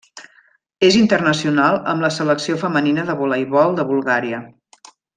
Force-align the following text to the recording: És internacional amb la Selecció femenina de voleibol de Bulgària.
És 0.87 0.95
internacional 1.01 1.77
amb 1.93 2.05
la 2.05 2.11
Selecció 2.17 2.57
femenina 2.65 3.07
de 3.13 3.19
voleibol 3.23 3.79
de 3.81 3.87
Bulgària. 3.93 4.45